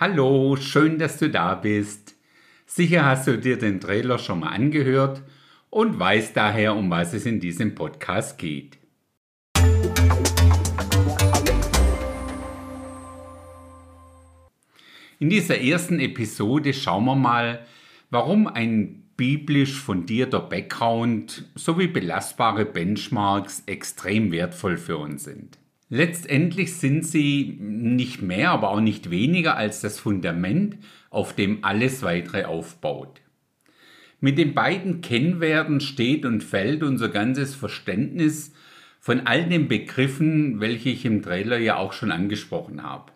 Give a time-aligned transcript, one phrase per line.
[0.00, 2.16] Hallo, schön, dass du da bist.
[2.64, 5.22] Sicher hast du dir den Trailer schon mal angehört
[5.68, 8.78] und weißt daher, um was es in diesem Podcast geht.
[15.18, 17.66] In dieser ersten Episode schauen wir mal,
[18.08, 25.59] warum ein biblisch fundierter Background sowie belastbare Benchmarks extrem wertvoll für uns sind.
[25.92, 30.78] Letztendlich sind sie nicht mehr, aber auch nicht weniger als das Fundament,
[31.10, 33.20] auf dem alles weitere aufbaut.
[34.20, 38.52] Mit den beiden Kennwerten steht und fällt unser ganzes Verständnis
[39.00, 43.10] von all den Begriffen, welche ich im Trailer ja auch schon angesprochen habe.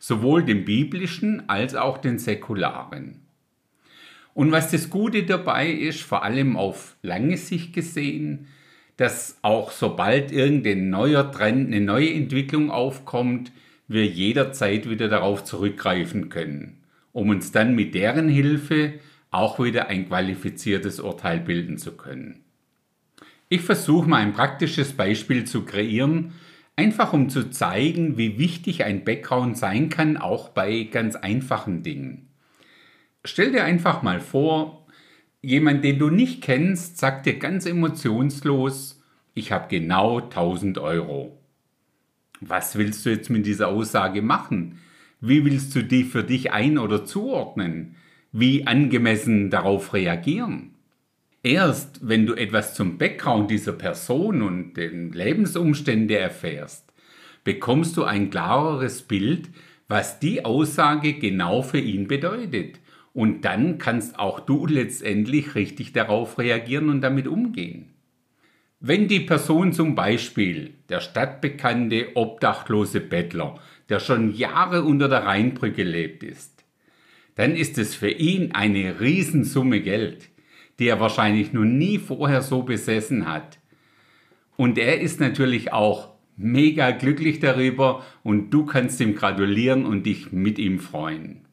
[0.00, 3.20] Sowohl den biblischen als auch den säkularen.
[4.34, 8.48] Und was das Gute dabei ist, vor allem auf lange Sicht gesehen,
[9.00, 13.50] dass auch sobald irgendein neuer Trend, eine neue Entwicklung aufkommt,
[13.88, 16.82] wir jederzeit wieder darauf zurückgreifen können,
[17.12, 18.92] um uns dann mit deren Hilfe
[19.30, 22.44] auch wieder ein qualifiziertes Urteil bilden zu können.
[23.48, 26.32] Ich versuche mal ein praktisches Beispiel zu kreieren,
[26.76, 32.28] einfach um zu zeigen, wie wichtig ein Background sein kann, auch bei ganz einfachen Dingen.
[33.24, 34.79] Stell dir einfach mal vor,
[35.42, 39.02] Jemand, den du nicht kennst, sagt dir ganz emotionslos,
[39.32, 41.40] ich habe genau 1000 Euro.
[42.42, 44.78] Was willst du jetzt mit dieser Aussage machen?
[45.22, 47.96] Wie willst du die für dich ein- oder zuordnen?
[48.32, 50.74] Wie angemessen darauf reagieren?
[51.42, 56.92] Erst wenn du etwas zum Background dieser Person und den Lebensumständen erfährst,
[57.44, 59.48] bekommst du ein klareres Bild,
[59.88, 62.79] was die Aussage genau für ihn bedeutet
[63.12, 67.90] und dann kannst auch du letztendlich richtig darauf reagieren und damit umgehen.
[68.78, 73.58] Wenn die Person zum Beispiel der stadtbekannte obdachlose Bettler,
[73.88, 76.64] der schon Jahre unter der Rheinbrücke lebt ist,
[77.34, 80.30] dann ist es für ihn eine Riesensumme Geld,
[80.78, 83.58] die er wahrscheinlich noch nie vorher so besessen hat.
[84.56, 90.32] Und er ist natürlich auch mega glücklich darüber und du kannst ihm gratulieren und dich
[90.32, 91.46] mit ihm freuen.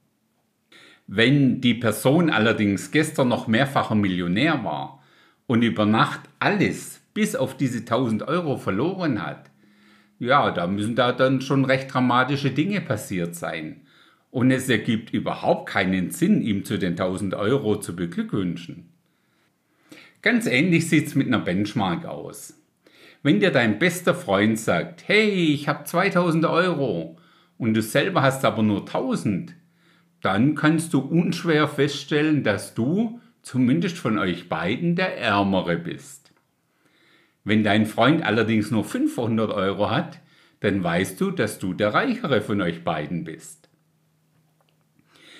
[1.07, 5.01] Wenn die Person allerdings gestern noch mehrfacher Millionär war
[5.47, 9.49] und über Nacht alles bis auf diese 1000 Euro verloren hat,
[10.19, 13.81] ja, da müssen da dann schon recht dramatische Dinge passiert sein.
[14.31, 18.89] Und es ergibt überhaupt keinen Sinn, ihm zu den 1000 Euro zu beglückwünschen.
[20.21, 22.61] Ganz ähnlich sieht's mit einer Benchmark aus.
[23.23, 27.17] Wenn dir dein bester Freund sagt, hey, ich habe 2000 Euro
[27.57, 29.55] und du selber hast aber nur 1000,
[30.21, 36.31] dann kannst du unschwer feststellen, dass du, zumindest von euch beiden, der Ärmere bist.
[37.43, 40.19] Wenn dein Freund allerdings nur 500 Euro hat,
[40.59, 43.69] dann weißt du, dass du der Reichere von euch beiden bist.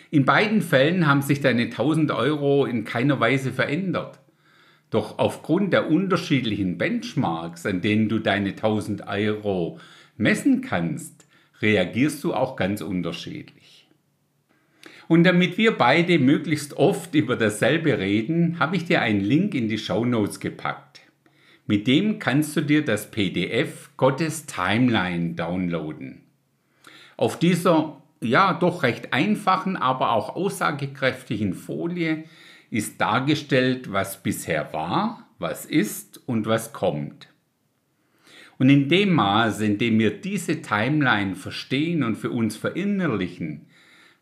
[0.10, 4.20] In beiden Fällen haben sich deine 1000 Euro in keiner Weise verändert.
[4.90, 9.80] Doch aufgrund der unterschiedlichen Benchmarks, an denen du deine 1000 Euro
[10.16, 11.28] messen kannst,
[11.62, 13.77] reagierst du auch ganz unterschiedlich.
[15.08, 19.70] Und damit wir beide möglichst oft über dasselbe reden, habe ich dir einen Link in
[19.70, 21.02] die Show Notes gepackt.
[21.66, 26.24] Mit dem kannst du dir das PDF Gottes Timeline downloaden.
[27.16, 32.24] Auf dieser ja doch recht einfachen, aber auch aussagekräftigen Folie
[32.70, 37.30] ist dargestellt, was bisher war, was ist und was kommt.
[38.60, 43.67] Und in dem Maße, in dem wir diese Timeline verstehen und für uns verinnerlichen,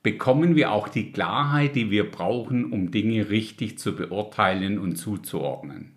[0.05, 5.93] bekommen wir auch die Klarheit, die wir brauchen, um Dinge richtig zu beurteilen und zuzuordnen.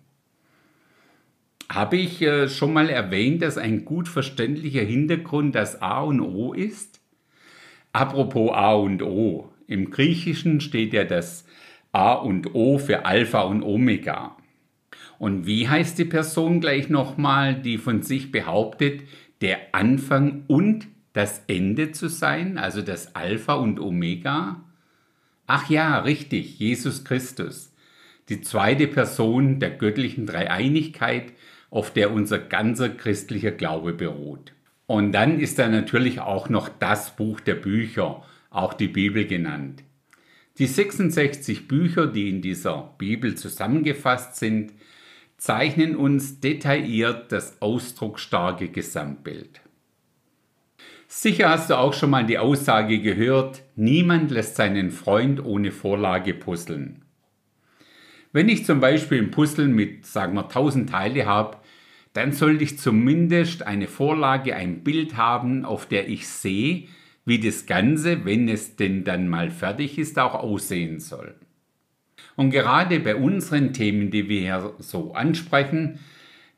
[1.69, 6.53] Habe ich äh, schon mal erwähnt, dass ein gut verständlicher Hintergrund das A und O
[6.53, 6.99] ist?
[7.93, 9.53] Apropos A und O.
[9.67, 11.45] Im Griechischen steht ja das
[11.91, 14.35] A und O für Alpha und Omega.
[15.19, 19.03] Und wie heißt die Person gleich nochmal, die von sich behauptet,
[19.41, 24.63] der Anfang und das Ende zu sein, also das Alpha und Omega?
[25.47, 27.73] Ach ja, richtig, Jesus Christus,
[28.29, 31.33] die zweite Person der göttlichen Dreieinigkeit,
[31.71, 34.53] auf der unser ganzer christlicher Glaube beruht.
[34.85, 39.83] Und dann ist da natürlich auch noch das Buch der Bücher, auch die Bibel genannt.
[40.57, 44.73] Die 66 Bücher, die in dieser Bibel zusammengefasst sind,
[45.37, 49.61] zeichnen uns detailliert das ausdrucksstarke Gesamtbild.
[51.11, 56.35] Sicher hast du auch schon mal die Aussage gehört, niemand lässt seinen Freund ohne Vorlage
[56.35, 57.01] puzzeln.
[58.31, 61.57] Wenn ich zum Beispiel ein Puzzle mit, sagen wir, 1000 Teile habe,
[62.13, 66.83] dann sollte ich zumindest eine Vorlage, ein Bild haben, auf der ich sehe,
[67.25, 71.33] wie das Ganze, wenn es denn dann mal fertig ist, auch aussehen soll.
[72.35, 75.97] Und gerade bei unseren Themen, die wir hier so ansprechen,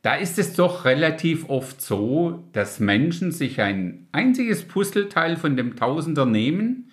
[0.02, 5.76] da ist es doch relativ oft so, dass Menschen sich ein einziges Puzzleteil von dem
[5.76, 6.92] Tausender nehmen,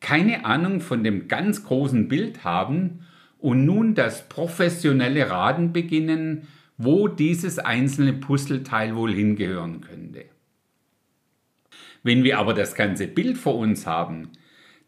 [0.00, 3.06] keine Ahnung von dem ganz großen Bild haben
[3.38, 6.46] und nun das professionelle Raten beginnen,
[6.76, 10.26] wo dieses einzelne Puzzleteil wohl hingehören könnte.
[12.02, 14.30] Wenn wir aber das ganze Bild vor uns haben,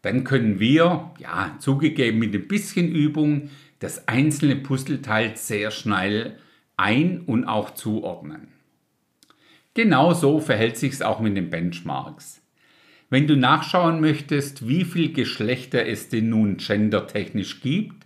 [0.01, 6.37] dann können wir, ja, zugegeben mit ein bisschen Übung, das einzelne Puzzleteil sehr schnell
[6.77, 8.49] ein- und auch zuordnen.
[9.73, 12.41] Genau so verhält sich es auch mit den Benchmarks.
[13.09, 18.05] Wenn du nachschauen möchtest, wie viel Geschlechter es denn nun gendertechnisch gibt,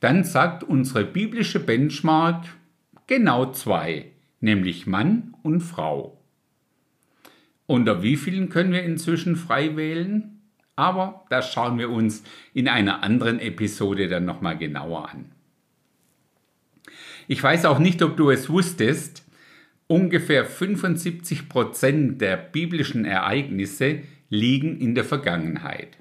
[0.00, 2.44] dann sagt unsere biblische Benchmark
[3.06, 4.06] genau zwei,
[4.40, 6.18] nämlich Mann und Frau.
[7.66, 10.40] Unter wie vielen können wir inzwischen frei wählen?
[10.76, 15.32] Aber das schauen wir uns in einer anderen Episode dann nochmal genauer an.
[17.32, 19.24] Ich weiß auch nicht, ob du es wusstest,
[19.86, 25.96] ungefähr 75 Prozent der biblischen Ereignisse liegen in der Vergangenheit.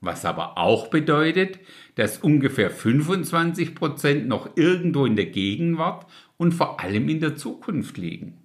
[0.00, 1.60] Was aber auch bedeutet,
[1.94, 6.04] dass ungefähr 25 Prozent noch irgendwo in der Gegenwart
[6.36, 8.38] und vor allem in der Zukunft liegen.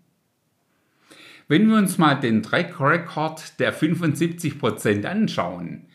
[1.48, 5.88] Wenn wir uns mal den Track Record der 75 Prozent anschauen,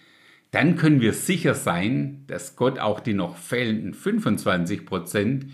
[0.50, 5.46] dann können wir sicher sein, dass Gott auch die noch fehlenden 25 Prozent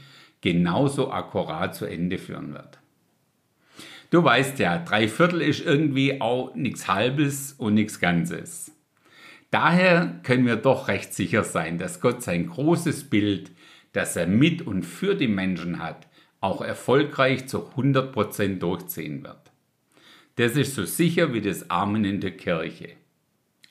[0.45, 2.79] genauso akkurat zu Ende führen wird.
[4.11, 8.71] Du weißt ja, drei Viertel ist irgendwie auch nichts Halbes und nichts Ganzes.
[9.51, 13.53] Daher können wir doch recht sicher sein, dass Gott sein großes Bild,
[13.95, 16.07] das er mit und für die Menschen hat,
[16.43, 19.51] auch erfolgreich zu 100% durchziehen wird.
[20.37, 22.91] Das ist so sicher wie das Amen in der Kirche.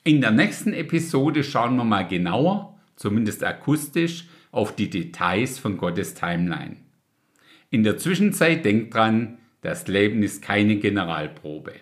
[0.02, 6.14] In der nächsten Episode schauen wir mal genauer, zumindest akustisch, auf die Details von Gottes
[6.14, 6.76] Timeline.
[7.70, 11.72] In der Zwischenzeit denkt dran, das Leben ist keine Generalprobe.